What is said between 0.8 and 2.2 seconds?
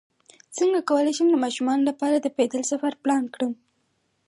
کولی شم د ماشومانو لپاره